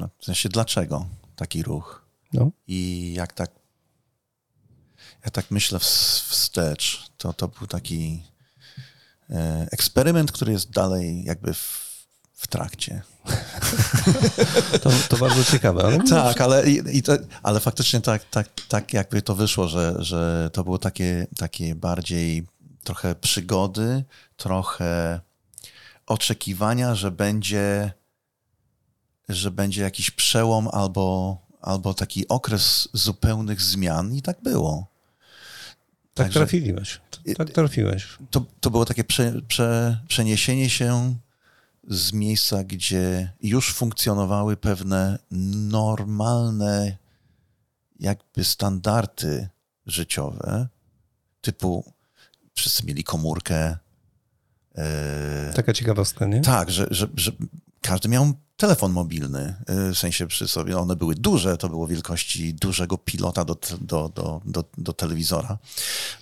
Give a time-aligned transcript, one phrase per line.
[0.00, 2.04] no, w sensie dlaczego taki ruch.
[2.32, 2.50] No.
[2.66, 3.50] I jak tak,
[5.24, 8.22] ja tak myślę wstecz, to to był taki
[9.30, 11.90] e, eksperyment, który jest dalej jakby w,
[12.32, 13.02] w trakcie.
[14.82, 17.12] To, to bardzo ciekawe, ale Tak, ale, i, i to,
[17.42, 22.46] ale faktycznie tak, tak, tak jakby to wyszło, że, że to było takie, takie bardziej
[22.84, 24.04] trochę przygody,
[24.36, 25.20] trochę
[26.06, 27.92] oczekiwania, że będzie,
[29.34, 34.86] że będzie jakiś przełom albo, albo taki okres zupełnych zmian i tak było.
[36.14, 37.00] tak Także- trafiłeś.
[37.36, 38.08] Tak trafiłeś.
[38.30, 41.14] to, to było takie prze, prze, przeniesienie się
[41.88, 45.18] z miejsca, gdzie już funkcjonowały pewne
[45.70, 46.96] normalne
[48.00, 49.48] jakby standardy
[49.86, 50.68] życiowe,
[51.40, 51.92] typu
[52.54, 53.76] wszyscy mieli komórkę.
[54.74, 56.40] e, Taka ciekawostka, nie?
[56.40, 57.32] tak, że, że, że
[57.80, 59.54] każdy miał telefon mobilny,
[59.90, 60.78] y, w sensie przy sobie.
[60.78, 65.58] One były duże, to było wielkości dużego pilota do, do, do, do, do telewizora,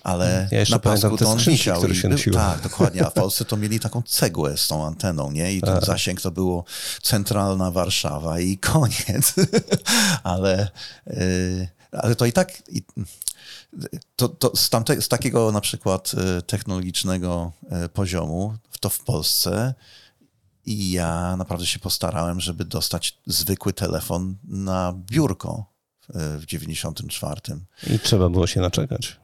[0.03, 1.93] ale Ja jeszcze na pasku to on skrzynki, wisiał.
[1.95, 2.33] się był-.
[2.33, 5.53] Tak, dokładnie, a w Polsce to mieli taką cegłę z tą anteną, nie?
[5.53, 5.85] I ten Tak.
[5.85, 6.63] zasięg to było
[7.01, 9.33] centralna Warszawa i koniec.
[10.23, 10.67] ale,
[11.07, 12.63] y, ale to i tak...
[12.69, 12.83] I,
[14.15, 17.51] to, to z, tamte, z takiego na przykład y, technologicznego
[17.85, 19.73] y, poziomu, to w Polsce
[20.69, 25.65] i ja naprawdę się postarałem, żeby dostać zwykły telefon na biurko
[26.09, 27.41] y, w 94.
[27.87, 29.19] I trzeba było się naczekać.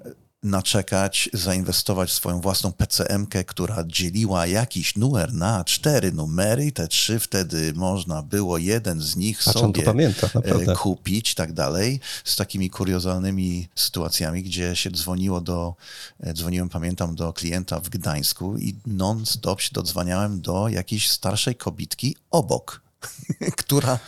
[0.45, 6.87] Naczekać, zainwestować w swoją własną PCM-kę, która dzieliła jakiś numer na cztery numery i te
[6.87, 11.99] trzy wtedy można było jeden z nich Patrz, sobie pamięta, e, kupić i tak dalej,
[12.23, 15.75] z takimi kuriozalnymi sytuacjami, gdzie się dzwoniło do,
[16.19, 22.15] e, dzwoniłem, pamiętam, do klienta w Gdańsku i non-stop się dodzwaniałem do jakiejś starszej kobitki
[22.31, 22.81] obok,
[23.57, 23.99] która,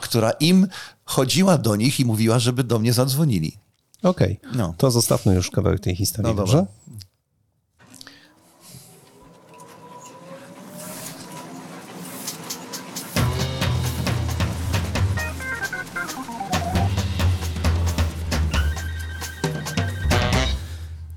[0.00, 0.66] która im
[1.04, 3.65] chodziła do nich i mówiła, żeby do mnie zadzwonili.
[4.06, 4.74] Okej, No.
[4.78, 6.66] to zostawmy już kawałek tej historii, No dobrze?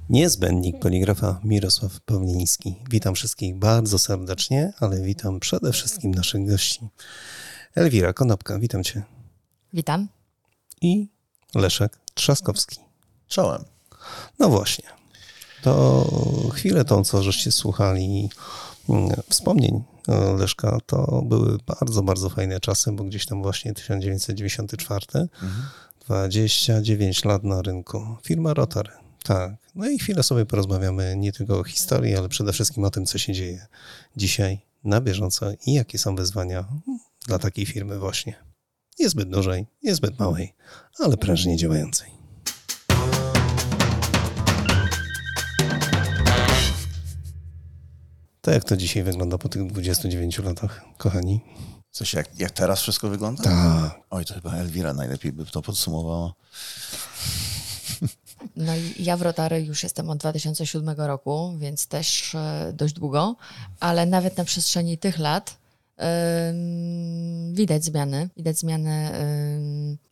[0.10, 2.76] Niezbędnik poligrafa Mirosław Pawliński.
[2.90, 6.80] Witam wszystkich bardzo serdecznie, ale witam przede wszystkim naszych gości.
[7.76, 9.04] Elwira Konopka, witam cię.
[9.74, 10.08] Witam.
[10.82, 11.08] I
[11.56, 12.76] Leszek Trzaskowski.
[13.28, 13.64] Czołem.
[14.40, 14.86] No właśnie.
[15.62, 16.06] To
[16.54, 18.30] chwilę tą, co żeście słuchali
[18.90, 25.06] mm, wspomnień e, Leszka, to były bardzo, bardzo fajne czasy, bo gdzieś tam właśnie 1994,
[26.08, 28.18] 29 lat na rynku.
[28.24, 28.92] Firma Rotary.
[29.24, 29.52] Tak.
[29.76, 33.18] No i chwilę sobie porozmawiamy nie tylko o historii, ale przede wszystkim o tym, co
[33.18, 33.68] się dzieje
[34.18, 36.66] dzisiaj na bieżąco i jakie są wyzwania
[37.28, 38.49] dla takiej firmy właśnie.
[39.00, 40.54] Niezbyt dużej, niezbyt małej,
[41.00, 42.10] ale prężnie działającej.
[48.42, 51.42] To jak to dzisiaj wygląda po tych 29 latach, kochani?
[51.92, 53.44] Coś jak, jak teraz wszystko wygląda?
[53.44, 54.00] Tak.
[54.10, 56.34] Oj, to chyba Elwira najlepiej by to podsumowała.
[58.56, 63.36] No i ja w Rotary już jestem od 2007 roku, więc też e, dość długo,
[63.80, 65.59] ale nawet na przestrzeni tych lat
[67.52, 68.30] widać zmiany.
[68.38, 69.12] Widać zmiany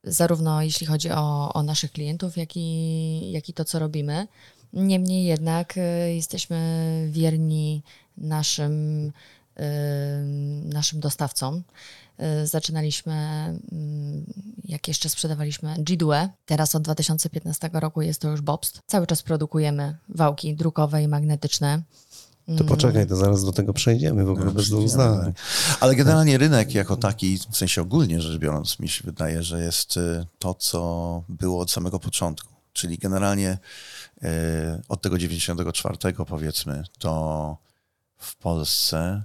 [0.04, 4.28] zarówno jeśli chodzi o, o naszych klientów, jak i, jak i to, co robimy.
[4.74, 7.84] Niemniej jednak y, jesteśmy wierni
[8.18, 9.06] naszym,
[9.60, 11.64] ym, naszym dostawcom.
[12.44, 13.14] Y, Zaczynaliśmy,
[14.66, 16.30] jak jeszcze sprzedawaliśmy G-Due.
[16.46, 18.82] Teraz od 2015 roku jest to już Bobst.
[18.88, 21.82] Cały czas produkujemy wałki drukowe i magnetyczne.
[22.58, 25.34] To poczekaj, to zaraz do tego przejdziemy, w ogóle bez dwóch zdań.
[25.80, 29.98] Ale generalnie rynek jako taki, w sensie ogólnie rzecz biorąc, mi się wydaje, że jest
[29.98, 32.54] y, to, co było od samego początku.
[32.74, 33.58] Czyli generalnie
[34.24, 34.28] y,
[34.90, 35.98] od tego 94
[36.28, 37.58] powiedzmy, to
[38.18, 39.24] w Polsce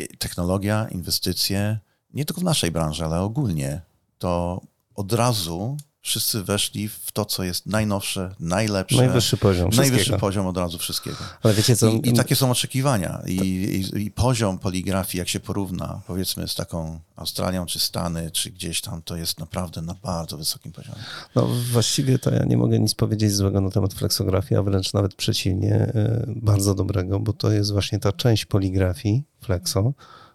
[0.00, 1.78] y, technologia, inwestycje,
[2.14, 3.80] nie tylko w naszej branży, ale ogólnie,
[4.18, 4.60] to
[4.94, 8.96] od razu wszyscy weszli w to, co jest najnowsze, najlepsze.
[8.96, 11.16] Najwyższy poziom Najwyższy poziom od razu wszystkiego.
[11.42, 11.88] Ale wiecie co?
[11.90, 13.22] I, I takie są oczekiwania.
[13.26, 18.50] I, i, I poziom poligrafii, jak się porówna, powiedzmy, z taką Australią, czy Stany, czy
[18.50, 20.98] gdzieś tam, to jest naprawdę na bardzo wysokim poziomie.
[21.34, 25.14] No właściwie to ja nie mogę nic powiedzieć złego na temat flexografii, a wręcz nawet
[25.14, 29.92] przeciwnie, e, bardzo dobrego, bo to jest właśnie ta część poligrafii flexo,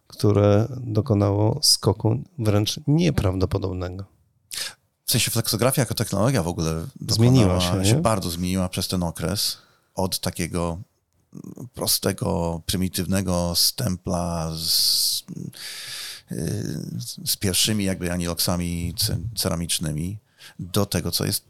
[0.07, 4.14] które dokonało skoku wręcz nieprawdopodobnego.
[5.05, 7.95] W sensie flexografia jako technologia w ogóle Zmieniła się, nie?
[7.95, 9.57] bardzo zmieniła przez ten okres
[9.95, 10.79] od takiego
[11.73, 15.23] prostego, prymitywnego stempla z
[17.25, 18.93] z pierwszymi jakby aniloksami
[19.35, 20.17] ceramicznymi
[20.59, 21.45] do tego, co jest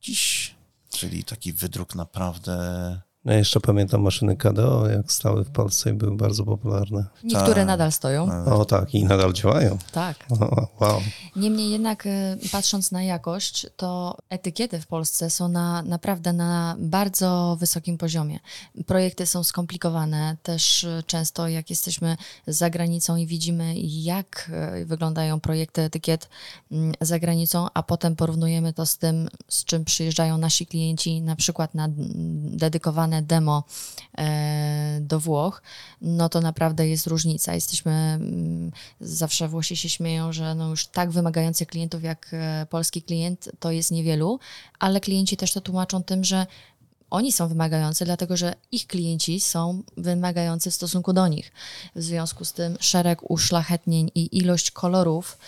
[0.00, 0.54] dziś.
[0.90, 6.16] Czyli taki wydruk naprawdę ja jeszcze pamiętam maszyny KDO, jak stały w Polsce i były
[6.16, 7.04] bardzo popularne.
[7.24, 7.66] Niektóre Tak.
[7.66, 8.44] nadal stoją.
[8.44, 9.78] O tak, i nadal działają.
[9.92, 10.16] Tak.
[10.30, 11.00] O, wow.
[11.36, 17.56] Niemniej jednak e, patrząc na jakość, to etykiety w Polsce są na, naprawdę na bardzo
[17.60, 18.38] wysokim poziomie.
[18.86, 22.16] Projekty są skomplikowane, też e, często jak jesteśmy
[22.46, 26.28] za granicą i widzimy jak e, wyglądają projekty etykiet
[26.72, 31.36] mm, za granicą, a potem porównujemy to z tym, z czym przyjeżdżają nasi klienci, na
[31.36, 32.56] przykład na mm,
[33.22, 33.64] demo
[34.18, 35.62] e, do Włoch,
[36.00, 37.54] no to naprawdę jest różnica.
[37.54, 43.02] Jesteśmy, mm, zawsze Włosi się śmieją, że no już tak wymagających klientów jak e, polski
[43.02, 44.38] klient to jest niewielu,
[44.78, 46.46] ale klienci też to tłumaczą tym, że
[47.14, 51.52] oni są wymagający, dlatego że ich klienci są wymagający w stosunku do nich.
[51.96, 55.38] W związku z tym szereg uszlachetnień i ilość kolorów.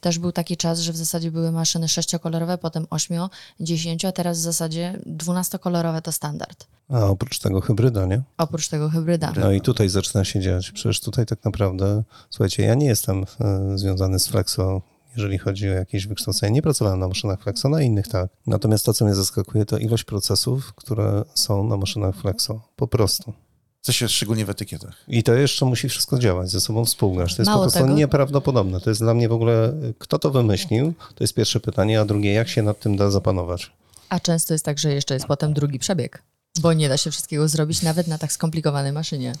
[0.00, 3.30] Też był taki czas, że w zasadzie były maszyny sześciokolorowe, potem ośmio,
[3.60, 6.66] dziesięcio, a teraz w zasadzie dwunastokolorowe to standard.
[6.88, 8.22] A oprócz tego hybryda, nie?
[8.38, 9.32] Oprócz tego hybryda.
[9.40, 10.70] No i tutaj zaczyna się dziać.
[10.70, 14.82] Przecież tutaj tak naprawdę, słuchajcie, ja nie jestem e, związany z Flexo,
[15.20, 16.52] jeżeli chodzi o jakieś wykształcenie.
[16.52, 18.28] Nie pracowałem na maszynach Flexo, na innych tak.
[18.46, 22.60] Natomiast to, co mnie zaskakuje, to ilość procesów, które są na maszynach Flexo.
[22.76, 23.32] Po prostu.
[23.80, 24.96] coś się szczególnie w etykietach.
[25.08, 27.36] I to jeszcze musi wszystko działać, ze sobą współgrać.
[27.36, 28.80] To jest Mało po prostu tego- nieprawdopodobne.
[28.80, 30.94] To jest dla mnie w ogóle, kto to wymyślił?
[31.14, 33.72] To jest pierwsze pytanie, a drugie, jak się nad tym da zapanować?
[34.08, 36.22] A często jest tak, że jeszcze jest potem drugi przebieg,
[36.60, 39.32] bo nie da się wszystkiego zrobić nawet na tak skomplikowanej maszynie.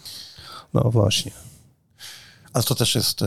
[0.74, 1.32] No właśnie.
[2.52, 3.26] Ale to też jest, e,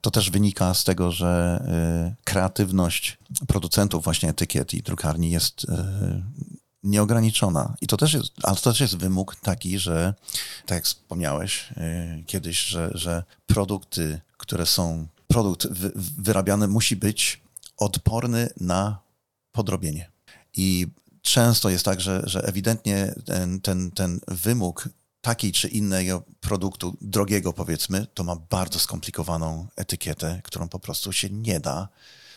[0.00, 6.22] to też wynika z tego, że e, kreatywność producentów właśnie etykiet i drukarni jest e,
[6.82, 7.74] nieograniczona.
[7.80, 10.14] I to też jest, ale to też jest wymóg taki, że
[10.66, 11.68] tak jak wspomniałeś
[12.26, 17.40] kiedyś, że, że produkty, które są, produkt wy, wyrabiany musi być
[17.76, 18.98] odporny na
[19.52, 20.10] podrobienie.
[20.56, 20.86] I
[21.22, 24.88] często jest tak, że, że ewidentnie ten, ten, ten wymóg
[25.20, 31.30] takiej czy innego produktu, drogiego powiedzmy, to ma bardzo skomplikowaną etykietę, którą po prostu się
[31.30, 31.88] nie da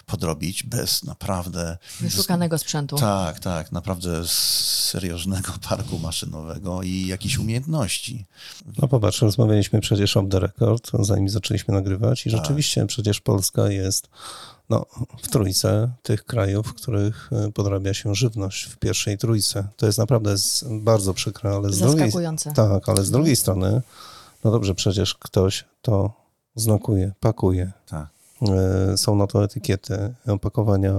[0.05, 1.77] podrobić bez naprawdę.
[1.99, 2.95] Wyszukanego sprzętu.
[2.95, 8.25] Tak, tak, naprawdę serioznego parku maszynowego i jakichś umiejętności.
[8.77, 12.39] No popatrz, rozmawialiśmy przecież off the record, zanim zaczęliśmy nagrywać i Tak.
[12.39, 14.09] rzeczywiście przecież Polska jest
[14.71, 14.85] no,
[15.21, 19.67] w trójce tych krajów, w których e, podrabia się żywność w pierwszej trójce.
[19.77, 22.53] To jest naprawdę z, bardzo przykre, ale z drugiej, Zaskakujące.
[22.53, 23.81] tak, ale z drugiej strony,
[24.43, 26.13] no dobrze, przecież ktoś to
[26.55, 27.71] znakuje, pakuje.
[27.89, 28.07] Tak.
[28.93, 30.93] E, Są na to etykiety, opakowania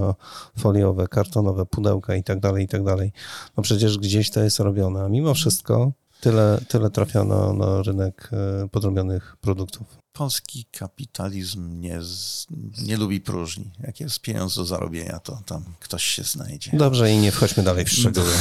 [0.58, 3.12] foliowe, kartonowe, pudełka i tak dalej, i tak dalej.
[3.56, 5.92] No przecież gdzieś to jest robione, a mimo wszystko
[6.22, 9.86] tyle, tyle trafia na, na rynek e, podrobionych produktów.
[10.12, 12.00] Polski kapitalizm nie,
[12.82, 13.70] nie lubi próżni.
[13.80, 16.70] Jak jest pieniądz do zarobienia, to tam ktoś się znajdzie.
[16.74, 18.32] Dobrze i nie wchodźmy dalej w szczegóły.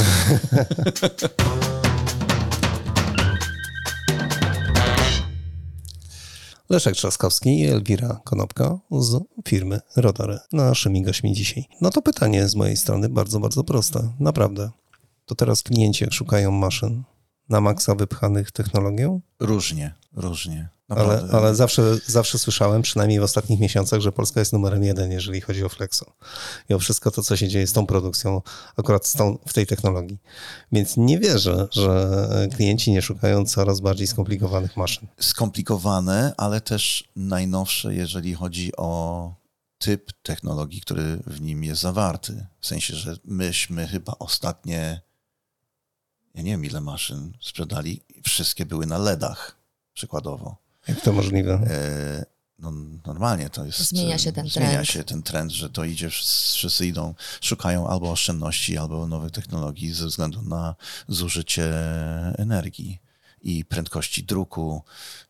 [6.70, 10.40] Leszek Trzaskowski i Elwira Konopka z firmy Rotary.
[10.54, 11.66] Naszymi gośćmi dzisiaj.
[11.82, 14.14] No to pytanie z mojej strony bardzo, bardzo proste.
[14.20, 14.72] Naprawdę.
[15.26, 17.04] To teraz klienci jak szukają maszyn
[17.52, 20.70] na maksa wypchanych technologią, Różnie, różnie.
[20.90, 25.42] ale, ale zawsze, zawsze słyszałem, przynajmniej w ostatnich miesiącach, że Polska jest numerem jeden, jeżeli
[25.42, 26.06] chodzi o Flexo.
[26.70, 28.42] I o wszystko to, co się dzieje z tą produkcją,
[28.78, 30.18] akurat z tą, w tej technologii.
[30.72, 32.20] Więc nie wierzę, że
[32.56, 35.08] klienci nie szukają coraz bardziej skomplikowanych maszyn.
[35.20, 39.34] skomplikowane, ale też najnowsze, jeżeli chodzi o
[39.78, 42.46] typ technologii, który w nim jest zawarty.
[42.60, 45.02] W sensie, że myśmy chyba ostatnie,
[46.36, 49.56] ja nie wiem ile maszyn sprzedali, wszystkie były na LEDach,
[49.94, 50.56] przykładowo.
[50.88, 51.54] Jak to możliwe?
[51.54, 52.26] E,
[52.60, 52.72] no,
[53.06, 53.80] normalnie to jest.
[53.80, 54.88] Zmienia się ten zmienia trend.
[54.88, 60.08] się ten trend, że to idzie, wszyscy idą, szukają albo oszczędności, albo nowych technologii ze
[60.08, 60.76] względu na
[61.08, 61.74] zużycie
[62.38, 63.00] energii
[63.42, 64.82] i prędkości druku,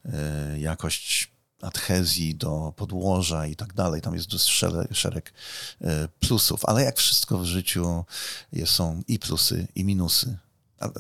[0.06, 1.32] e, jakość
[1.62, 4.02] adhezji do podłoża i tak dalej.
[4.02, 5.34] Tam jest szereg, szereg
[5.82, 8.06] e, plusów, ale jak wszystko w życiu
[8.54, 10.38] jest, są i plusy, i minusy.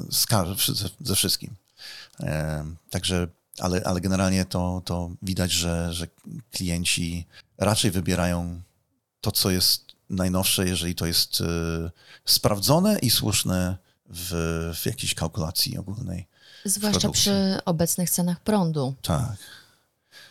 [0.09, 0.27] Z,
[1.01, 1.55] ze, wszystkim.
[2.89, 3.27] Także,
[3.59, 6.07] ale, ale generalnie to, to widać, że, że
[6.51, 8.61] klienci raczej wybierają
[9.21, 11.45] to, co jest najnowsze, jeżeli to jest e,
[12.25, 13.77] sprawdzone i słuszne
[14.09, 14.31] w,
[14.81, 16.27] w jakiejś kalkulacji ogólnej.
[16.65, 18.95] Zwłaszcza przy obecnych cenach prądu.
[19.01, 19.37] Tak.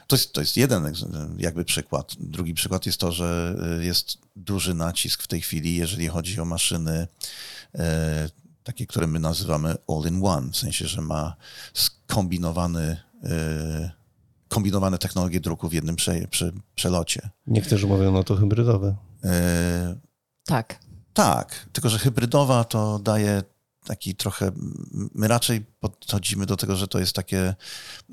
[0.06, 0.92] To jest, to jest jeden
[1.38, 2.14] jakby przykład.
[2.20, 6.44] Drugi przykład jest to, że y, jest duży nacisk w tej chwili, jeżeli chodzi o
[6.44, 7.08] maszyny
[7.74, 8.28] e,
[8.64, 11.36] takie, które my nazywamy all-in-one, w sensie, że ma
[11.74, 13.90] skombinowany e,
[14.48, 17.30] kombinowane technologie druku w jednym prze, prze, przelocie.
[17.46, 18.96] Niektórzy mówią, no to hybrydowe.
[19.24, 19.96] E,
[20.44, 20.78] Tak.
[21.12, 23.42] tak, tylko że hybrydowa to daje
[23.84, 24.50] taki trochę.
[25.14, 27.54] My raczej podchodzimy do tego, że to jest takie,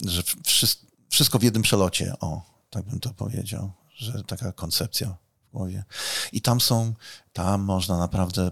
[0.05, 2.13] że wszystko, wszystko w jednym przelocie.
[2.19, 5.83] O, tak bym to powiedział, że taka koncepcja w głowie.
[6.31, 6.93] I tam są,
[7.33, 8.51] tam można naprawdę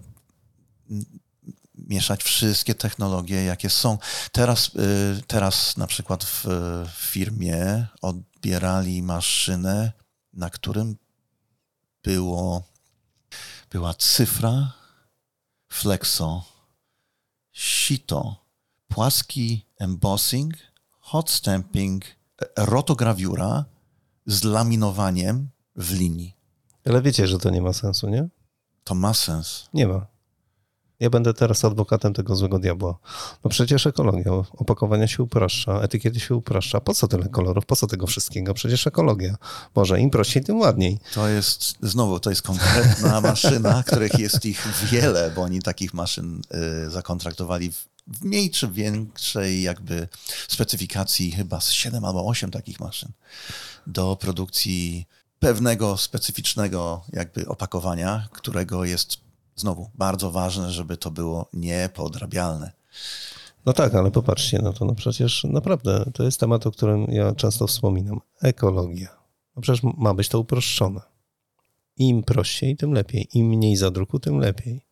[1.77, 3.97] mieszać wszystkie technologie, jakie są.
[4.31, 6.45] Teraz, y, teraz na przykład w,
[6.95, 9.91] w firmie odbierali maszynę,
[10.33, 10.97] na którym
[12.03, 12.63] było,
[13.71, 14.73] była cyfra,
[15.69, 16.45] flexo,
[17.51, 18.45] sito,
[18.87, 20.53] płaski embossing,
[20.99, 22.05] hot stamping,
[22.57, 23.65] rotograwiura
[24.25, 26.35] z laminowaniem w linii.
[26.85, 28.27] Ale wiecie, że to nie ma sensu, nie?
[28.83, 29.69] To ma sens.
[29.73, 30.14] Nie ma.
[30.99, 32.97] Ja będę teraz adwokatem tego złego diabła.
[33.43, 36.81] No przecież ekologia, opakowania się upraszcza, etykiety się upraszcza.
[36.81, 37.65] Po co tyle kolorów?
[37.65, 38.53] Po co tego wszystkiego?
[38.53, 39.35] Przecież ekologia.
[39.75, 40.99] Może im prościej, tym ładniej.
[41.13, 46.41] To jest, znowu, to jest konkretna maszyna, których jest ich wiele, bo oni takich maszyn
[46.85, 50.07] y, zakontraktowali w, w mniej czy większej jakby
[50.47, 53.11] specyfikacji chyba z 7 albo 8 takich maszyn
[53.87, 55.07] do produkcji
[55.39, 59.24] pewnego specyficznego jakby opakowania, którego jest
[59.55, 62.71] znowu bardzo ważne, żeby to było niepodrabialne.
[63.65, 67.35] No tak, ale popatrzcie, no to no przecież naprawdę to jest temat, o którym ja
[67.35, 68.21] często wspominam.
[68.41, 69.09] Ekologia.
[69.55, 71.01] No przecież ma być to uproszczone.
[71.97, 73.27] Im prościej, tym lepiej.
[73.33, 74.85] Im mniej zadruku, tym lepiej.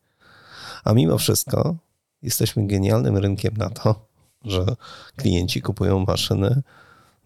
[0.84, 1.76] A mimo wszystko
[2.22, 4.06] jesteśmy genialnym rynkiem na to,
[4.44, 4.66] że
[5.16, 6.62] klienci kupują maszyny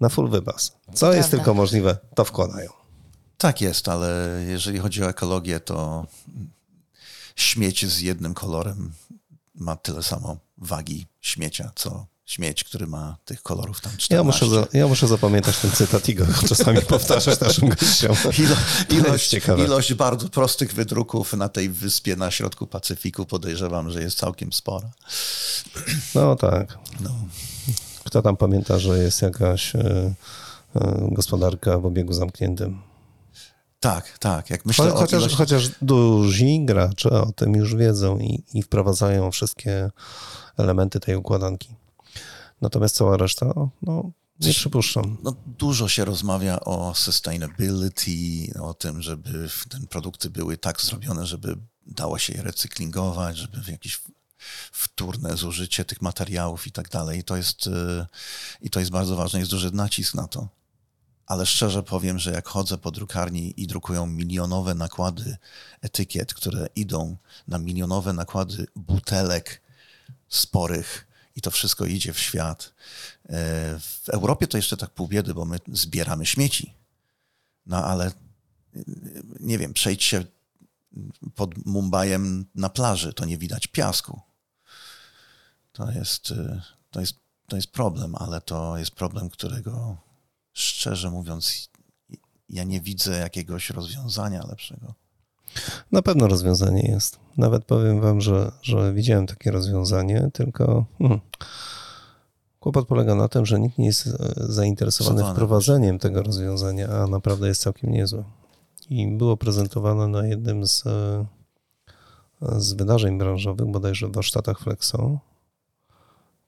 [0.00, 0.76] na full wybaz.
[0.92, 1.16] Co Prawda.
[1.16, 2.70] jest tylko możliwe, to wkładają.
[3.38, 6.06] Tak jest, ale jeżeli chodzi o ekologię, to
[7.38, 8.92] śmieć z jednym kolorem
[9.54, 14.14] ma tyle samo wagi śmiecia, co śmieć, który ma tych kolorów tam 14.
[14.14, 18.16] Ja muszę, za, ja muszę zapamiętać ten cytat i go czasami powtarzać naszym gościom.
[18.44, 18.56] Ilo,
[19.00, 24.52] ilość, ilość bardzo prostych wydruków na tej wyspie na środku Pacyfiku podejrzewam, że jest całkiem
[24.52, 24.90] spora.
[26.14, 26.78] No tak.
[27.00, 27.10] No.
[28.04, 29.80] Kto tam pamięta, że jest jakaś e,
[30.76, 32.87] e, gospodarka w obiegu zamkniętym?
[33.80, 34.50] Tak, tak.
[34.50, 35.36] Jak myślę Cho, o chociaż, ilości...
[35.36, 39.90] chociaż duzi gracze o tym już wiedzą i, i wprowadzają wszystkie
[40.56, 41.74] elementy tej układanki.
[42.60, 45.16] Natomiast cała reszta, no, nie przypuszczam.
[45.22, 51.56] no, dużo się rozmawia o sustainability, o tym, żeby te produkty były tak zrobione, żeby
[51.86, 54.00] dało się je recyklingować, żeby w jakieś
[54.72, 57.18] wtórne zużycie tych materiałów i tak dalej.
[57.18, 58.06] I to jest, y,
[58.60, 60.48] i to jest bardzo ważne, jest duży nacisk na to.
[61.28, 65.36] Ale szczerze powiem, że jak chodzę po drukarni i drukują milionowe nakłady
[65.80, 67.16] etykiet, które idą
[67.48, 69.62] na milionowe nakłady butelek
[70.28, 71.06] sporych
[71.36, 72.74] i to wszystko idzie w świat.
[73.28, 76.74] E, W Europie to jeszcze tak pół biedy, bo my zbieramy śmieci.
[77.66, 78.84] No ale y,
[79.40, 80.24] nie wiem, przejdź się
[81.34, 84.20] pod Mumbajem na plaży, to nie widać piasku.
[85.72, 87.16] To jest, y, to jest,
[87.48, 89.96] to jest problem, ale to jest problem, którego
[90.58, 91.68] szczerze mówiąc
[92.48, 94.94] ja nie widzę jakiegoś rozwiązania lepszego.
[95.92, 97.18] Na pewno rozwiązanie jest.
[97.36, 101.20] Nawet powiem wam, że, że widziałem takie rozwiązanie, tylko hmm,
[102.60, 107.48] kłopot polega na tym, że nikt nie jest e, zainteresowany wprowadzeniem tego rozwiązania, a naprawdę
[107.48, 108.24] jest całkiem niezłe.
[108.90, 111.26] I było prezentowane na jednym z, e,
[112.42, 115.18] z wydarzeń branżowych, bodajże w warsztatach Flexo,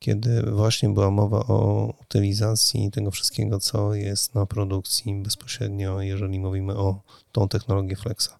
[0.00, 6.76] kiedy właśnie była mowa o utylizacji tego wszystkiego, co jest na produkcji bezpośrednio, jeżeli mówimy
[6.76, 7.00] o
[7.32, 8.30] tą technologię Flexa.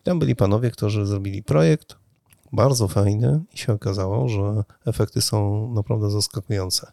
[0.00, 1.96] I tam byli panowie, którzy zrobili projekt,
[2.52, 6.92] bardzo fajny i się okazało, że efekty są naprawdę zaskakujące.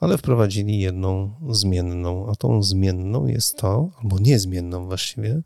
[0.00, 5.42] Ale wprowadzili jedną zmienną, a tą zmienną jest to, albo niezmienną właściwie,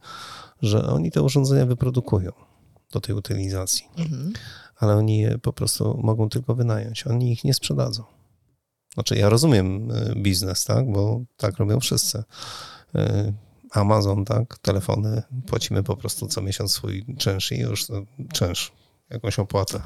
[0.63, 2.33] że oni te urządzenia wyprodukują
[2.93, 4.33] do tej utylizacji Mhm.
[4.81, 7.07] Ale oni je po prostu mogą tylko wynająć.
[7.07, 8.05] Oni ich nie sprzedadzą.
[8.95, 12.25] Znaczy, ja rozumiem y, biznes, tak, bo tak robią wszyscy.
[12.95, 13.33] Y,
[13.71, 18.73] Amazon, tak, telefony, płacimy po prostu co miesiąc swój czynsz i już no, czynsz,
[19.11, 19.81] jakąś opłatę.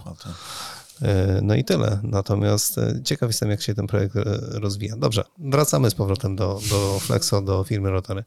[1.43, 2.01] No i tyle.
[2.03, 4.15] Natomiast ciekaw jestem, jak się ten projekt
[4.51, 4.97] rozwija.
[4.97, 8.25] Dobrze, wracamy z powrotem do, do Flexo, do firmy Rotary.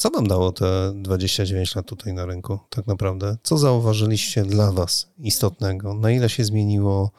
[0.00, 3.36] Co wam dało te 29 lat tutaj na rynku, tak naprawdę?
[3.42, 5.94] Co zauważyliście dla was istotnego?
[5.94, 7.10] Na ile się zmieniło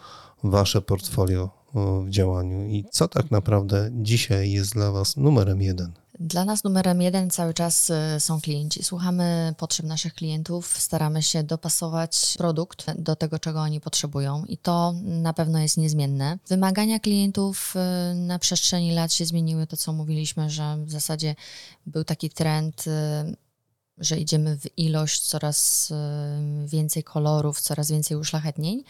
[0.43, 5.91] wasze portfolio w działaniu i co tak naprawdę dzisiaj jest dla was numerem jeden?
[6.23, 8.83] Dla nas numerem jeden cały czas y, są klienci.
[8.83, 14.93] Słuchamy potrzeb naszych klientów, staramy się dopasować produkt do tego, czego oni potrzebują i to
[15.03, 16.37] na pewno jest niezmienne.
[16.47, 17.73] Wymagania klientów
[18.11, 21.35] y, na przestrzeni lat się zmieniły, to co mówiliśmy, że w zasadzie
[21.85, 22.91] był taki trend y,
[23.97, 25.89] że idziemy w ilość coraz
[26.65, 28.83] więcej kolorów, coraz więcej uszlachetnień.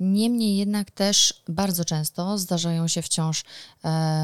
[0.00, 3.44] Niemniej jednak też bardzo często zdarzają się wciąż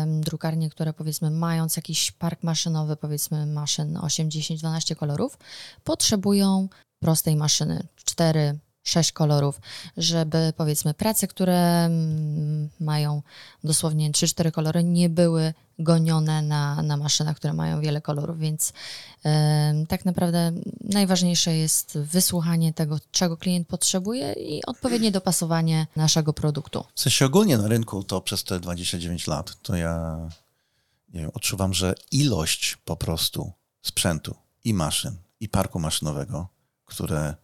[0.06, 5.38] drukarnie, które powiedzmy mając jakiś park maszynowy, powiedzmy maszyn 8, 10, 12 kolorów,
[5.84, 6.68] potrzebują
[7.02, 9.60] prostej maszyny 4, sześć kolorów,
[9.96, 13.22] żeby powiedzmy prace, które mm, mają
[13.64, 18.72] dosłownie 3-4 kolory, nie były gonione na, na maszynach, które mają wiele kolorów, więc
[19.88, 26.84] tak naprawdę najważniejsze jest wysłuchanie tego, czego klient potrzebuje i odpowiednie dopasowanie naszego produktu.
[26.94, 30.16] W sensie ogólnie na rynku to przez te 29 lat, to ja
[31.12, 34.34] nie wiem, odczuwam, że ilość po prostu sprzętu
[34.64, 36.48] i maszyn, i parku maszynowego,
[36.84, 37.34] które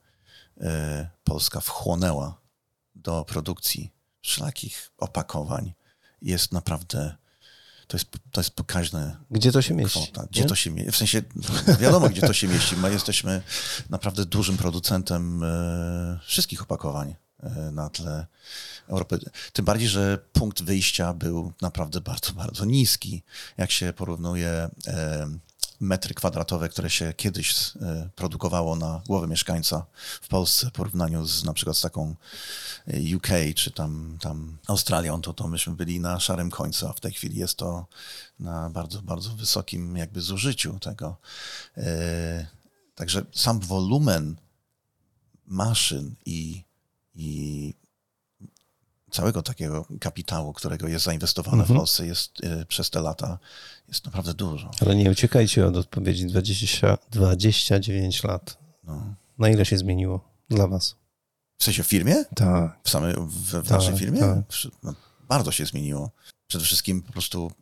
[1.24, 2.40] Polska wchłonęła
[2.94, 5.72] do produkcji wszelakich opakowań,
[6.22, 7.16] jest naprawdę
[7.88, 9.16] to jest, to jest pokaźne.
[9.30, 10.12] Gdzie to się mieści?
[10.12, 10.26] Kwota.
[10.30, 10.48] Gdzie nie?
[10.48, 10.92] to się mieści?
[10.92, 11.22] W sensie,
[11.80, 12.76] wiadomo, gdzie to się mieści.
[12.76, 13.42] My jesteśmy
[13.90, 18.26] naprawdę dużym producentem e, wszystkich opakowań e, na tle
[18.88, 19.18] Europy.
[19.52, 23.22] Tym bardziej, że punkt wyjścia był naprawdę bardzo, bardzo niski.
[23.56, 25.28] Jak się porównuje e,
[25.80, 29.87] metry kwadratowe, które się kiedyś e, produkowało na głowę mieszkańca
[30.20, 32.14] w Polsce w porównaniu z na przykład z taką
[32.87, 37.00] e, UK czy tam, tam Australią, to, to myśmy byli na szarym końcu, a w
[37.00, 37.87] tej chwili jest to
[38.40, 41.16] na bardzo, bardzo wysokim jakby zużyciu tego.
[41.76, 42.47] E,
[42.94, 44.37] także sam wolumen
[45.47, 46.64] maszyn i,
[47.14, 47.75] i
[49.10, 51.76] całego takiego kapitału, którego jest zainwestowane mhm.
[51.76, 53.38] w Polsce, jest y, przez te lata
[53.88, 54.70] jest naprawdę dużo.
[54.80, 58.58] Ale nie uciekajcie od odpowiedzi 20, 29 lat.
[58.84, 59.14] No.
[59.38, 60.96] Na ile się zmieniło dla was?
[61.58, 62.24] W sensie w firmie?
[62.34, 62.78] Tak.
[62.84, 64.20] W, samej, w, w tak, naszej firmie?
[64.20, 64.44] Tak.
[64.82, 64.94] No,
[65.28, 66.10] bardzo się zmieniło.
[66.46, 67.52] Przede wszystkim po prostu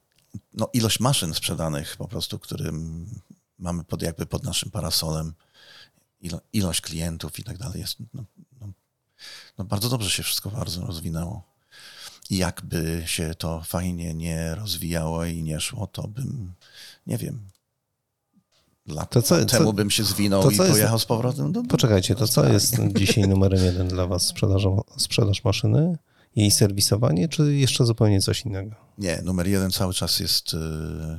[0.54, 3.06] no, ilość maszyn sprzedanych po prostu, którym
[3.58, 5.34] mamy pod, jakby pod naszym parasolem,
[6.20, 8.24] ilo, ilość klientów i tak dalej jest no,
[9.58, 11.42] no bardzo dobrze się wszystko bardzo rozwinęło.
[12.30, 16.52] Jakby się to fajnie nie rozwijało i nie szło, to bym,
[17.06, 17.48] nie wiem,
[18.86, 21.62] lat to co, temu co, bym się zwinął i pojechał jest, z powrotem do...
[21.62, 24.26] Poczekajcie, to co jest dzisiaj numerem jeden dla was?
[24.26, 24.62] Sprzedaż,
[24.96, 25.98] sprzedaż maszyny?
[26.36, 28.74] Jej serwisowanie, czy jeszcze zupełnie coś innego?
[28.98, 30.58] Nie, numer jeden cały czas jest y,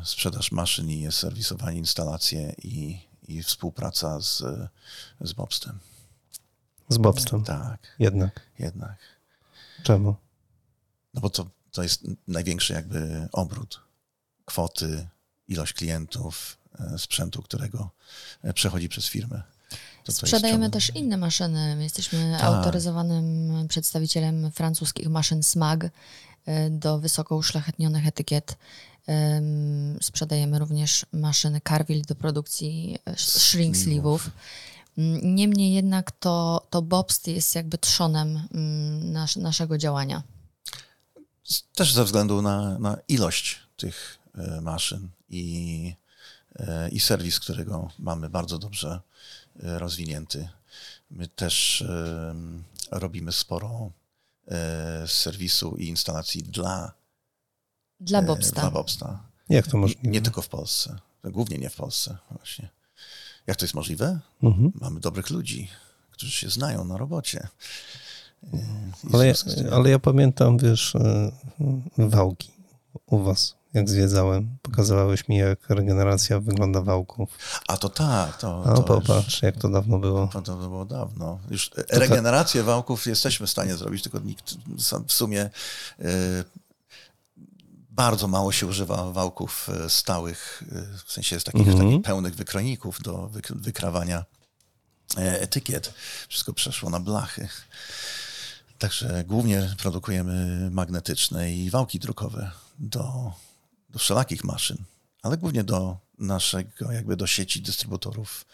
[0.03, 4.43] sprzedaż maszyn i jest serwisowanie, instalacje i, i współpraca z,
[5.21, 5.79] z Bobstem.
[6.89, 7.43] Z Bobstem.
[7.43, 7.80] Tak.
[8.00, 8.39] Jednak.
[8.60, 8.97] Jednak.
[9.84, 10.15] Czemu?
[11.13, 13.80] No bo to, to jest największy jakby obrót
[14.45, 15.08] kwoty,
[15.47, 17.89] ilość klientów, e, sprzętu, którego
[18.43, 19.43] e, przechodzi przez firmę.
[20.04, 21.76] To Sprzedajemy też inne maszyny.
[21.76, 22.43] My jesteśmy tak.
[22.43, 25.89] autoryzowanym przedstawicielem francuskich maszyn SMAG
[26.45, 28.58] e, do wysoko uszlachetnionych etykiet.
[30.02, 34.19] Sprzedajemy również maszyny Carville do produkcji shrink sleeve'ów.
[35.21, 40.23] Niemniej jednak to, to Bobst jest jakby trzonem mm, nas, naszego działania.
[41.75, 45.95] Też ze względu na, na ilość tych e, maszyn i,
[46.55, 49.01] e, i serwis, którego mamy bardzo dobrze
[49.63, 50.49] e, rozwinięty.
[51.12, 51.83] My też
[52.91, 53.91] robimy sporo
[55.07, 56.91] serwisu i instalacji dla,
[57.99, 58.62] dla Bobsta.
[58.62, 59.23] Dla Bobsta.
[59.49, 60.10] Jak to możliwe?
[60.10, 60.99] Nie tylko w Polsce.
[61.23, 62.69] Głównie nie w Polsce właśnie.
[63.47, 64.19] Jak to jest możliwe?
[64.43, 64.71] Mhm.
[64.81, 65.69] Mamy dobrych ludzi,
[66.12, 67.47] którzy się znają na robocie.
[69.13, 69.33] Ale ja,
[69.71, 71.31] ale ja pamiętam, wiesz, e,
[71.97, 72.51] wałki
[73.05, 74.57] u was, jak zwiedzałem.
[74.62, 77.29] Pokazywałeś mi, jak regeneracja wygląda wałków.
[77.67, 78.38] A to tak.
[78.38, 80.27] To, A to popatrz, już, jak to dawno było.
[80.27, 81.39] To, to było dawno.
[81.49, 84.55] Już regenerację wałków jesteśmy w stanie zrobić, tylko nikt
[85.07, 85.49] w sumie
[85.99, 86.05] y,
[87.97, 91.77] bardzo mało się używa wałków e, stałych, e, w sensie takich, mhm.
[91.77, 94.25] takich pełnych wykrojników do wykrawania
[95.17, 95.93] e, etykiet.
[96.29, 97.47] Wszystko przeszło na blachy.
[98.77, 103.31] Także głównie produkujemy magnetyczne i wałki drukowe do,
[103.89, 104.77] do wszelakich maszyn,
[105.23, 108.45] ale głównie do naszego, jakby do sieci dystrybutorów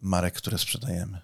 [0.00, 1.18] marek, które sprzedajemy.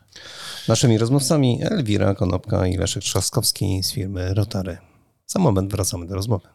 [0.68, 4.78] Naszymi rozmówcami Elwira Konopka i Leszek Trzaskowski z firmy Rotary.
[5.26, 6.48] Za moment wracamy do rozmowy.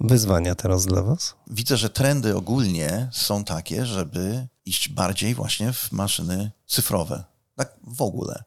[0.00, 1.34] Wyzwania teraz dla Was?
[1.46, 7.24] Widzę, że trendy ogólnie są takie, żeby iść bardziej właśnie w maszyny cyfrowe.
[7.56, 8.44] Tak w ogóle.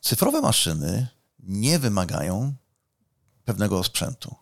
[0.00, 2.54] Cyfrowe maszyny nie wymagają
[3.44, 4.34] pewnego sprzętu.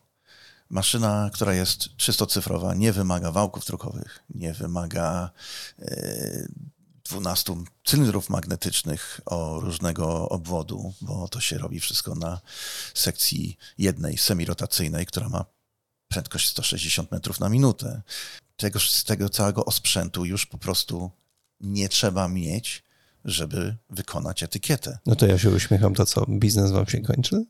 [0.70, 5.30] Maszyna, która jest czysto cyfrowa, nie wymaga wałków drukowych, nie wymaga
[5.78, 6.48] e,
[7.10, 12.40] 12 cylindrów magnetycznych o różnego obwodu, bo to się robi wszystko na
[12.94, 15.44] sekcji jednej semirotacyjnej, która ma
[16.08, 18.02] prędkość 160 metrów na minutę.
[18.56, 21.10] Tego, tego całego osprzętu już po prostu
[21.60, 22.82] nie trzeba mieć,
[23.24, 24.98] żeby wykonać etykietę.
[25.06, 27.44] No to ja się uśmiecham, to co, biznes wam się kończy?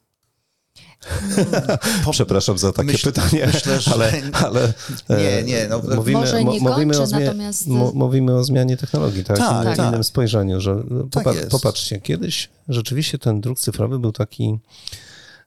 [2.04, 3.92] Po, Przepraszam za takie myśl, pytanie, myślę, że...
[3.92, 4.72] ale, ale
[5.08, 5.68] nie, nie.
[5.68, 7.66] No, mówimy, Może nie mówimy, kończy, o zmianie, natomiast...
[7.94, 9.38] mówimy o zmianie technologii, tak?
[9.38, 9.88] tak, tak.
[9.88, 14.58] innym spojrzeniu, że tak popatrzcie, kiedyś rzeczywiście ten druk cyfrowy był taki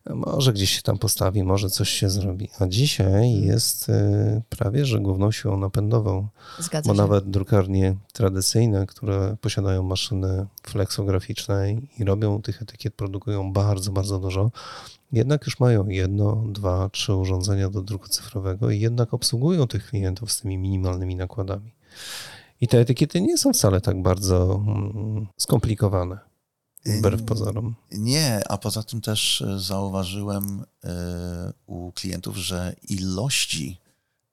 [0.10, 2.50] może gdzieś się tam postawi, może coś się zrobi.
[2.60, 6.28] A dzisiaj jest y, prawie, że główną siłą napędową.
[6.60, 7.02] Zgadza bo się.
[7.02, 14.52] nawet drukarnie tradycyjne, które posiadają maszyny flexograficzne i robią tych etykiet, produkują bardzo, bardzo dużo,
[15.14, 20.32] jednak już mają jedno, dwa, trzy urządzenia do druku cyfrowego i jednak obsługują tych klientów
[20.32, 21.74] z tymi minimalnymi nakładami.
[22.62, 26.20] I te etykiety nie są wcale tak bardzo mm, skomplikowane.
[26.86, 27.76] Wbrew pozorom.
[27.92, 33.80] Nie, a poza tym też e, zauważyłem e, u klientów, że ilości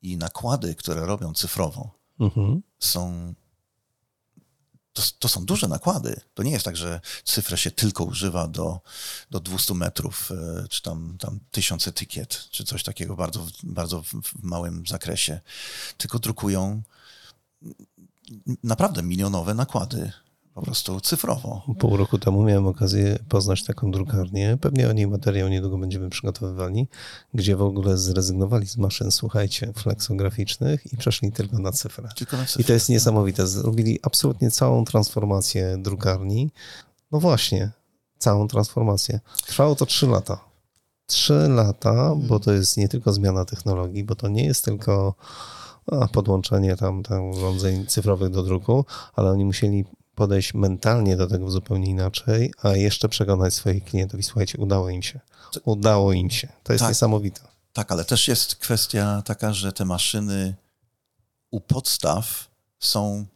[0.03, 1.91] i nakłady, które robią cyfrowo,
[2.21, 2.63] mhm.
[2.79, 3.35] są.
[5.01, 6.21] To, to, są duże nakłady.
[6.35, 8.81] To nie jest tak, że cyfrę się tylko używa do,
[9.31, 14.43] do 200 metrów, e, czy tam, tam 1000 etykiet, czy coś takiego bardzo, bardzo w
[14.43, 15.41] małym zakresie.
[15.97, 16.83] Tylko drukują
[18.65, 20.13] naprawdę milionowe nakłady
[20.55, 21.63] po prostu cyfrowo.
[21.79, 24.59] Pół roku temu miałem okazję poznać taką drukarnię.
[24.61, 26.89] Pewnie o niej materiał niedługo będziemy przygotowywali,
[27.35, 32.09] gdzie w ogóle zrezygnowali z maszyn, słuchajcie, flexograficznych i przeszli tylko na cyfrę.
[32.17, 32.63] Tylko na cyfrę.
[32.63, 33.47] I to jest niesamowite.
[33.47, 36.51] Zrobili absolutnie całą transformację drukarni.
[37.13, 37.71] No właśnie,
[38.19, 39.21] całą transformację.
[39.47, 40.41] Trwało to trzy lata.
[41.07, 45.15] Trzy lata, bo to jest nie tylko zmiana technologii, bo to nie jest tylko
[46.13, 48.85] podłączenie tam, tam urządzeń cyfrowych do druku,
[49.15, 49.85] ale oni musieli
[50.21, 55.03] podejść mentalnie do tego zupełnie inaczej, a jeszcze przekonać swoich klientów i słuchajcie, udało im
[55.03, 55.21] się.
[55.65, 56.49] Udało im się.
[56.63, 57.41] To jest tak, niesamowite.
[57.73, 60.55] Tak, ale też jest kwestia taka, że te maszyny
[61.51, 63.27] u podstaw są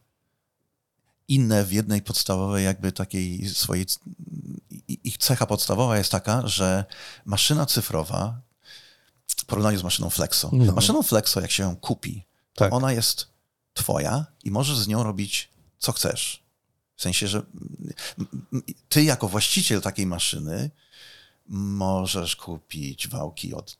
[1.28, 3.86] inne w jednej podstawowej, jakby takiej swojej.
[4.88, 6.84] Ich cecha podstawowa jest taka, że
[7.24, 8.40] maszyna cyfrowa
[9.28, 10.50] w porównaniu z maszyną Flexo.
[10.52, 10.72] No.
[10.72, 12.72] Maszyną Flexo, jak się ją kupi, tak.
[12.72, 13.26] ona jest
[13.74, 16.43] twoja i możesz z nią robić co chcesz.
[16.96, 17.42] W sensie, że
[18.88, 20.70] ty jako właściciel takiej maszyny
[21.48, 23.78] możesz kupić wałki od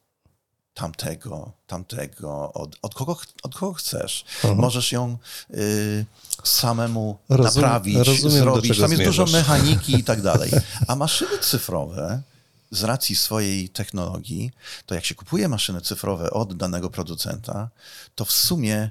[0.75, 4.25] tamtego, tamtego, od, od, kogo, od kogo chcesz.
[4.37, 4.57] Mhm.
[4.57, 5.19] Możesz ją
[5.51, 6.07] y,
[6.45, 7.95] samemu Rozum, naprawić,
[8.31, 8.79] zrobić.
[8.79, 9.17] Tam jest zmierzasz.
[9.17, 10.51] dużo mechaniki i tak dalej.
[10.89, 12.23] A maszyny cyfrowe,
[12.71, 14.51] z racji swojej technologii,
[14.87, 17.71] to jak się kupuje maszyny cyfrowe od danego producenta,
[18.15, 18.91] to w sumie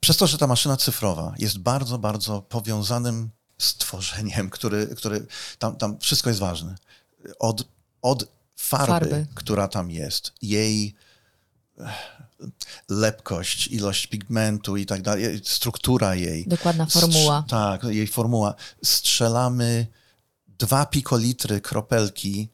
[0.00, 3.30] przez to, że ta maszyna cyfrowa jest bardzo, bardzo powiązanym
[3.62, 5.26] stworzeniem, który, który
[5.58, 6.74] tam, tam wszystko jest ważne.
[7.38, 7.68] Od,
[8.02, 8.24] od
[8.56, 10.94] farby, farby, która tam jest, jej
[11.80, 11.86] eh,
[12.88, 16.46] lepkość, ilość pigmentu i tak dalej, struktura jej.
[16.46, 17.44] Dokładna formuła.
[17.48, 18.54] tak, jej formuła.
[18.84, 19.86] Strzelamy
[20.58, 22.48] dwa pikolitry kropelki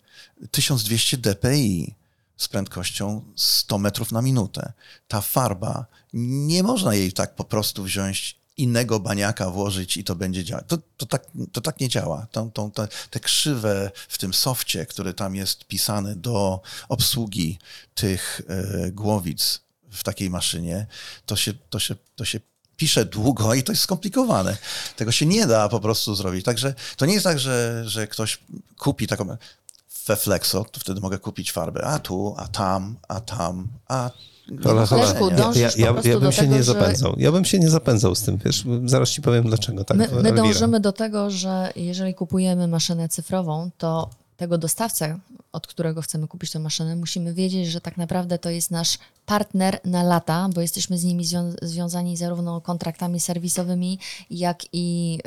[0.50, 1.94] 1200 dpi
[2.36, 4.72] z prędkością 100 metrów na minutę.
[5.08, 10.44] Ta farba, nie można jej tak po prostu wziąć innego baniaka włożyć i to będzie
[10.44, 10.64] działać.
[10.68, 12.26] To, to, tak, to tak nie działa.
[12.32, 17.58] Tą, tą, te, te krzywe w tym softie, który tam jest pisany do obsługi
[17.94, 20.86] tych e, głowic w takiej maszynie,
[21.26, 22.40] to się, to, się, to się
[22.76, 24.56] pisze długo i to jest skomplikowane.
[24.96, 26.44] Tego się nie da po prostu zrobić.
[26.44, 28.38] Także to nie jest tak, że, że ktoś
[28.78, 29.36] kupi taką
[30.06, 34.10] we to wtedy mogę kupić farbę a tu, a tam, a tam, a
[34.64, 35.02] Hola, hola.
[35.02, 37.14] Leszku, ja, ja, ja bym się tego, nie zapędzał.
[37.16, 39.84] Ja bym się nie zapędzał z tym, wiesz, zaraz ci powiem dlaczego.
[39.84, 45.18] Tak, my, my dążymy do tego, że jeżeli kupujemy maszynę cyfrową, to tego dostawcę,
[45.52, 49.80] od którego chcemy kupić tę maszynę, musimy wiedzieć, że tak naprawdę to jest nasz partner
[49.84, 53.98] na lata, bo jesteśmy z nimi zwią związani zarówno kontraktami serwisowymi,
[54.30, 55.18] jak i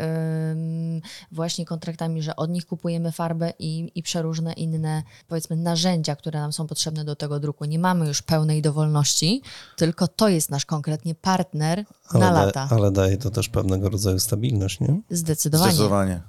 [0.52, 6.40] ym, właśnie kontraktami, że od nich kupujemy farbę i, i przeróżne inne, powiedzmy, narzędzia, które
[6.40, 7.66] nam są potrzebne do tego druku.
[7.66, 9.42] Nie mamy już pełnej dowolności,
[9.78, 12.68] tylko to jest nasz konkretnie partner ale na lata.
[12.72, 15.02] ale daje to też pewnego rodzaju stabilność, nie?
[15.10, 15.72] Zdecydowanie.
[15.72, 16.22] Zdecydowanie.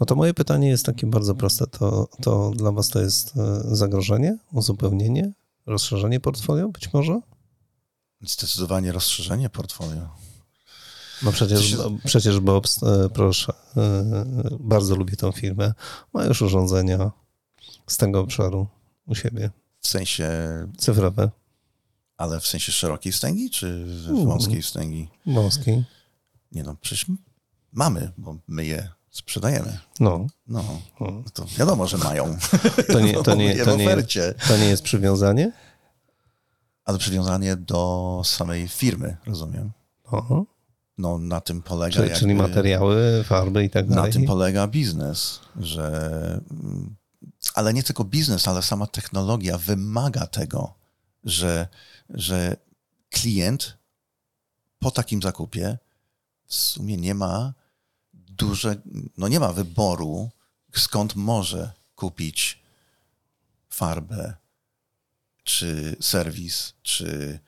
[0.00, 1.66] No to moje pytanie jest takie bardzo proste.
[1.66, 5.32] To, to dla Was to jest e, zagrożenie, uzupełnienie,
[5.66, 7.20] rozszerzenie portfolio być może?
[8.22, 10.08] Zdecydowanie rozszerzenie portfolio.
[11.22, 11.98] No przecież, się...
[12.04, 14.24] przecież Bob, e, proszę, e,
[14.60, 15.74] bardzo lubię tą firmę.
[16.12, 17.12] Ma już urządzenia
[17.86, 18.66] z tego obszaru
[19.06, 19.50] u siebie.
[19.80, 20.28] W sensie,
[20.78, 21.30] Cyfrowe,
[22.16, 25.08] ale w sensie szerokiej wstęgi, czy w wąskiej wstęgi?
[25.26, 25.84] wąskiej.
[26.52, 27.06] Nie no, przecież
[27.72, 29.78] mamy, bo my je sprzedajemy.
[30.00, 30.26] No.
[30.46, 30.64] No,
[31.00, 31.22] O.
[31.34, 32.36] to wiadomo, że mają.
[32.92, 34.02] To nie, to nie, to nie,
[34.48, 35.52] to nie jest przywiązanie?
[36.84, 39.70] Ale przywiązanie do samej firmy, rozumiem.
[40.04, 40.44] O,
[40.98, 44.12] No, na tym polega czyli, czyli materiały, farby i tak Na dalej.
[44.12, 46.40] tym polega biznes, że...
[46.50, 46.96] mm,
[47.54, 50.74] Ale nie tylko biznes, ale sama technologia wymaga tego,
[51.24, 51.68] że,
[52.10, 52.56] że
[53.10, 53.78] klient
[54.78, 55.78] po takim zakupie
[56.46, 57.54] w sumie nie ma
[58.38, 58.76] duże,
[59.18, 60.30] no nie ma wyboru,
[60.72, 62.62] skąd może kupić
[63.70, 64.34] farbę,
[65.44, 67.38] czy serwis, czy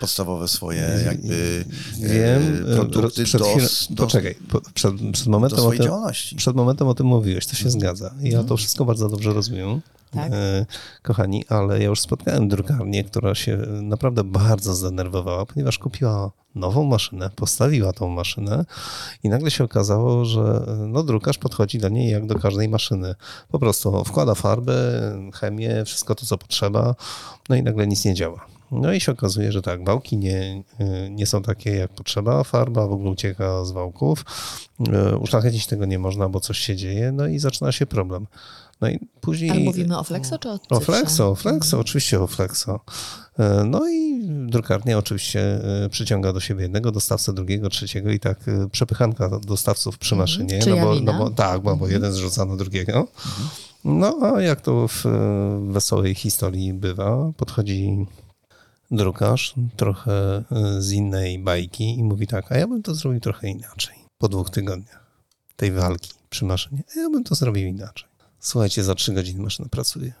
[0.00, 1.64] podstawowe swoje jakby
[1.98, 5.78] Wiem, e, produkty przed do, chwilą, do, poczekaj, po, przed, przed, do momentem o swojej
[5.78, 6.36] tym, działalności.
[6.36, 7.80] przed momentem o tym mówiłeś, to się Mhm.
[7.80, 8.14] zgadza.
[8.20, 10.32] Ja to wszystko bardzo dobrze rozumiem, Tak.
[10.32, 10.66] e,
[11.02, 17.30] kochani, ale ja już spotkałem drukarnię, która się naprawdę bardzo zdenerwowała, ponieważ kupiła nową maszynę,
[17.36, 18.64] postawiła tą maszynę
[19.22, 23.14] i nagle się okazało, że e, no, drukarz podchodzi do niej jak do każdej maszyny.
[23.48, 24.74] Po prostu wkłada farbę,
[25.34, 26.94] chemię, wszystko to, co potrzeba,
[27.48, 28.46] no i nagle nic nie działa.
[28.70, 30.62] No i się okazuje, że tak, wałki nie,
[31.10, 34.24] nie są takie jak potrzeba, farba w ogóle ucieka z wałków,
[35.12, 38.26] y, uszlachetnić tego nie można, bo coś się dzieje, no i zaczyna się problem.
[38.80, 39.50] No i później...
[39.50, 40.80] Ale mówimy o Flexo czy o cyfrze?
[40.80, 42.80] Flexo, o Flexo, oczywiście o Flexo.
[43.38, 45.40] E, No i drukarnia oczywiście
[45.84, 50.22] e, przyciąga do siebie jednego dostawcę, drugiego, trzeciego i tak e, przepychanka dostawców przy Mhm.
[50.22, 50.58] maszynie.
[50.62, 53.08] Czyja no bo, no bo, tak, bo, bo jeden zrzuca na drugiego.
[53.84, 55.04] No a jak to w
[55.72, 58.06] wesołej historii bywa, podchodzi
[58.90, 60.44] drukarz trochę
[60.78, 63.96] z innej bajki i mówi tak, a ja bym to zrobił trochę inaczej.
[64.18, 65.04] Po dwóch tygodniach
[65.56, 68.08] tej walki przy maszynie, a ja bym to zrobił inaczej.
[68.44, 70.12] Słuchajcie, za trzy godziny maszyna pracuje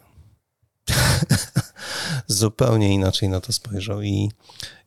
[2.26, 4.02] zupełnie inaczej na to spojrzał.
[4.02, 4.30] I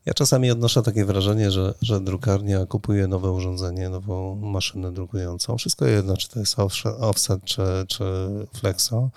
[0.06, 5.58] ja czasami odnoszę takie wrażenie, że, że drukarnia kupuje nowe urządzenie, nową maszynę drukującą.
[5.58, 6.56] Wszystko jedno, czy to jest
[7.00, 8.04] offset, czy, czy
[8.54, 9.10] flexo.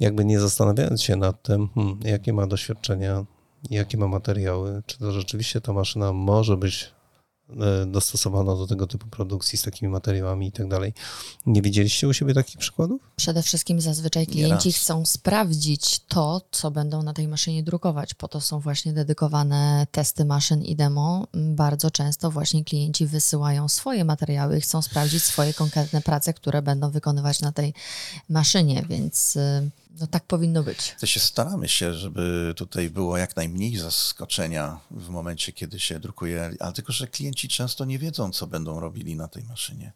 [0.00, 3.24] Jakby nie zastanawiając się nad tym, hmm, jakie ma doświadczenia,
[3.70, 6.97] jakie ma materiały, czy to rzeczywiście ta maszyna może być
[7.50, 10.92] e, dostosowana do tego typu produkcji z takimi materiałami i tak dalej.
[11.46, 13.02] Nie widzieliście u siebie takich przykładów?
[13.16, 18.14] Przede wszystkim zazwyczaj klienci chcą sprawdzić to, co będą na tej maszynie drukować.
[18.14, 21.26] Po to są właśnie dedykowane testy maszyn i demo.
[21.34, 26.90] Bardzo często właśnie klienci wysyłają swoje materiały i chcą sprawdzić swoje konkretne prace, które będą
[26.90, 27.74] wykonywać na tej
[28.28, 29.70] maszynie, więc y,
[30.00, 30.96] no, tak powinno być.
[31.00, 36.50] To się staramy się, żeby tutaj było jak najmniej zaskoczenia w momencie, kiedy się drukuje,
[36.60, 39.92] ale tylko, że klienci często nie wiedzą, co będą robili na tej maszynie.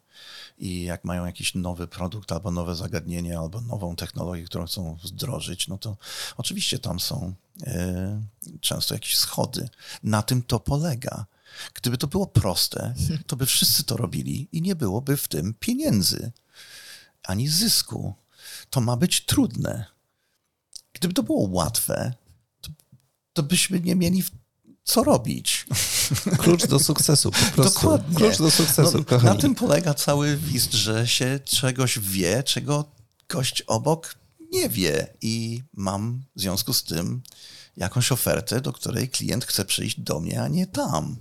[0.57, 5.67] I jak mają jakiś nowy produkt, albo nowe zagadnienie, albo nową technologię, którą chcą wdrożyć,
[5.67, 5.97] no to
[6.37, 8.21] oczywiście tam są e,
[8.61, 9.69] często jakieś schody.
[10.03, 11.25] Na tym to polega.
[11.73, 12.93] Gdyby to było proste,
[13.27, 16.31] to by wszyscy to robili i nie byłoby w tym pieniędzy
[17.23, 18.13] ani zysku.
[18.73, 19.85] To ma być trudne.
[20.93, 22.13] Gdyby to było łatwe,
[22.61, 22.71] to,
[23.33, 24.23] to byśmy nie mieli
[24.83, 25.65] co robić.
[26.43, 27.79] Klucz do sukcesu, po prostu.
[27.79, 28.15] Dokładnie.
[28.15, 32.85] Klucz do sukcesu, No, na tym polega cały wist, że się czegoś wie, czego
[33.29, 34.15] gość obok
[34.51, 35.07] nie wie.
[35.21, 37.21] I mam w związku z tym
[37.77, 41.15] jakąś ofertę, do której klient chce przyjść do mnie, a nie tam.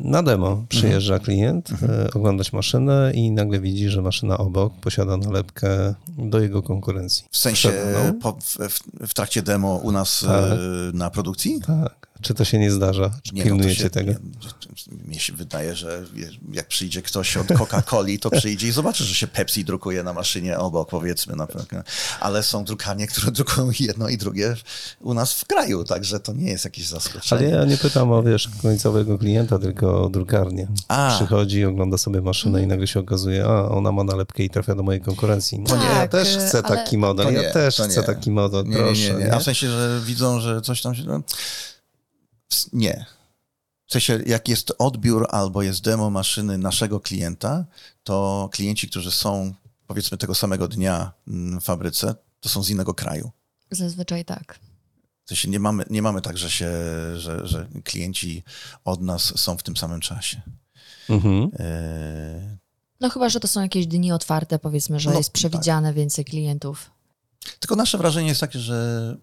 [0.00, 1.24] Na demo przyjeżdża Mhm.
[1.24, 7.24] klient, e, oglądać maszynę i nagle widzi, że maszyna obok posiada nalepkę do jego konkurencji.
[7.30, 7.72] W sensie
[8.22, 8.78] po, w, w,
[9.08, 10.44] w trakcie demo u nas Tak.
[10.52, 10.56] e,
[10.94, 11.60] na produkcji?
[11.66, 12.03] Tak.
[12.22, 13.10] Czy to się nie zdarza?
[13.22, 14.12] Czy Nie, no pilnujecie się, tego?
[14.12, 14.18] nie,
[15.06, 16.04] mnie się wydaje, że
[16.52, 20.58] jak przyjdzie ktoś od Coca-Coli, to przyjdzie i zobaczy, że się Pepsi drukuje na maszynie
[20.58, 21.36] obok, powiedzmy.
[21.36, 21.86] Na przykład.
[22.20, 24.56] Ale są drukarnie, które drukują jedno i drugie
[25.00, 27.46] u nas w kraju, także to nie jest jakieś Ale zaskoczenie.
[27.48, 30.68] ja nie pytam o, wiesz, końcowego klienta, tylko o drukarnię.
[30.88, 31.12] A.
[31.16, 34.82] Przychodzi, ogląda sobie maszynę i nagle się okazuje, a ona ma nalepkę i trafia do
[34.82, 35.58] mojej konkurencji.
[35.60, 38.64] No nie, ja Tak, też chcę ale- taki model, nie, ja też chcę taki model,
[38.72, 39.02] proszę.
[39.02, 39.34] nie, nie, nie.
[39.34, 41.02] A w sensie, że widzą, że coś tam się...
[42.72, 43.06] Nie.
[43.86, 47.64] W sensie, jak jest odbiór albo jest demo maszyny naszego klienta,
[48.02, 49.54] to klienci, którzy są
[49.86, 53.30] powiedzmy tego samego dnia mm, w fabryce, to są z innego kraju.
[53.70, 54.58] Zazwyczaj tak.
[55.24, 56.70] W sensie nie mamy, nie mamy tak, że, się,
[57.16, 58.42] że, że klienci
[58.84, 60.40] od nas są w tym samym czasie.
[61.08, 61.50] Mhm.
[61.58, 62.56] Eee,
[63.00, 66.90] No chyba, że to są jakieś dni otwarte, powiedzmy, że No, jest przewidziane więcej klientów.
[67.60, 69.16] tylko nasze wrażenie jest takie, że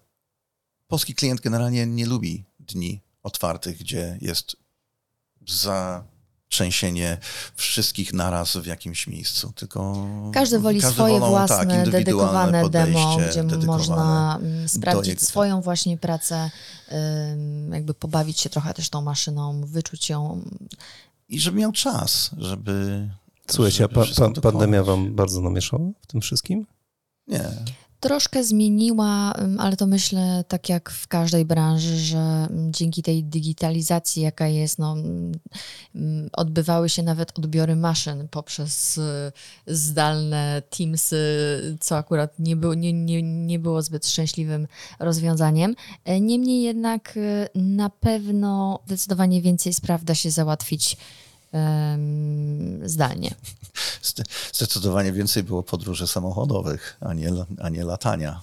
[0.88, 4.56] polski klient generalnie nie lubi dni otwartych, gdzie jest
[6.48, 7.18] trzęsienie
[7.54, 13.16] wszystkich naraz w jakimś miejscu, tylko Każdy woli każdy swoje wolą, własne, tak, dedykowane demo,
[13.16, 16.50] gdzie dedykowane można do sprawdzić jego- swoją właśnie pracę,
[17.72, 20.42] jakby pobawić się trochę też tą maszyną, wyczuć ją.
[21.28, 23.08] I żeby miał czas, żeby.
[23.50, 26.66] Słuchajcie, a pa, pa, pandemia wam bardzo namieszała w tym wszystkim?
[27.26, 27.50] Nie.
[28.02, 34.46] Troszkę zmieniła, ale to myślę tak jak w każdej branży, że dzięki tej digitalizacji, jaka
[34.46, 34.96] jest, no,
[36.32, 39.32] odbywały się nawet odbiory maszyn poprzez y,
[39.66, 41.16] zdalne Teamsy,
[41.80, 44.66] co akurat nie, było nie, nie, nie było zbyt szczęśliwym
[44.98, 45.74] rozwiązaniem.
[46.04, 50.96] E, Niemniej jednak y, na pewno zdecydowanie więcej spraw da się załatwić
[52.84, 53.34] zdalnie.
[54.02, 57.30] Zde- Zdecydowanie więcej było podróży samochodowych, a nie,
[57.62, 58.40] a nie latania.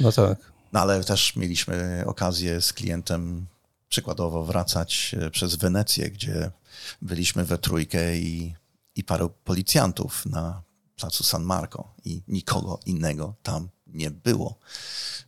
[0.00, 0.38] No tak.
[0.72, 3.46] No ale też mieliśmy okazję z klientem
[3.88, 6.50] przykładowo wracać e, przez Wenecję, gdzie
[7.02, 8.54] byliśmy we trójkę i,
[8.96, 10.62] i paru policjantów na
[10.96, 14.58] placu San Marco i nikogo innego tam nie było,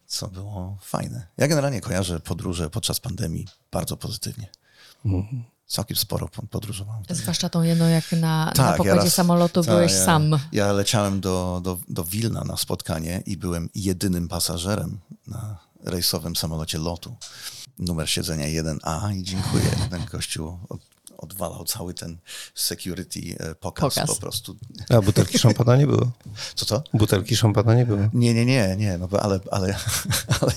[0.06, 1.26] co było fajne.
[1.36, 4.48] Ja generalnie kojarzę podróże podczas pandemii bardzo pozytywnie.
[5.66, 7.04] Całkiem sporo po- podróżowałem.
[7.04, 7.20] wtedy.
[7.20, 10.38] Zwłaszcza tą jedną, jak na, na Tak, ja pokładzie raz- samolotu tak, byłeś ja, sam.
[10.52, 16.78] Ja leciałem do, do, do Wilna na spotkanie i byłem jedynym pasażerem na rejsowym samolocie
[16.78, 17.16] lotu.
[17.78, 19.70] Numer siedzenia 1A i dziękuję.
[19.90, 20.80] Ten gościu od,
[21.18, 22.16] odwalał cały ten
[22.54, 24.10] security e, pokaz, Pokaz.
[24.10, 24.56] po prostu.
[24.90, 26.10] A butelki szampana nie było?
[26.54, 26.82] Co to?
[26.94, 28.00] Butelki szampana nie było.
[28.12, 29.76] Nie, nie, nie, nie, no bo ale, ale,
[30.40, 30.52] ale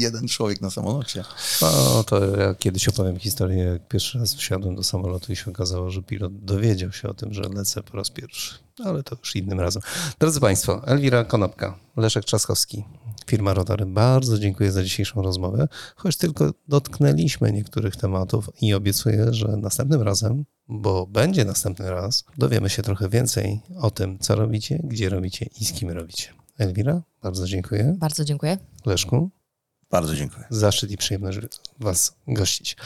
[0.00, 1.24] jeden człowiek na samolocie.
[1.62, 5.90] No, to ja kiedyś opowiem historię, jak pierwszy raz wsiadłem do samolotu i się okazało,
[5.90, 8.54] że pilot dowiedział się o tym, że lecę po raz pierwszy.
[8.84, 9.82] Ale to już innym razem.
[10.18, 12.84] Drodzy Państwo, Elwira Konopka, Leszek Trzaskowski,
[13.26, 13.86] firma Rotary.
[13.86, 20.44] Bardzo dziękuję za dzisiejszą rozmowę, choć tylko dotknęliśmy niektórych tematów i obiecuję, że następnym razem,
[20.68, 25.64] bo będzie następny raz, dowiemy się trochę więcej o tym, co robicie, gdzie robicie i
[25.64, 26.28] z kim robicie.
[26.58, 27.96] Elwira, bardzo dziękuję.
[27.98, 28.58] Bardzo dziękuję.
[28.86, 29.30] Leszku,
[29.90, 30.46] Bardzo dziękuję.
[30.50, 31.38] Zaszczyt i przyjemność
[31.80, 32.76] Was gościć.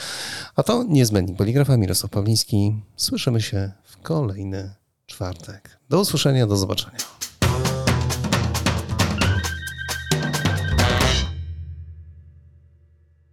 [0.56, 2.82] A to niezbędnik poligrafa Mirosław Pawliński.
[2.96, 4.74] Słyszymy się w kolejny
[5.06, 5.78] czwartek.
[5.88, 6.98] Do usłyszenia, do zobaczenia.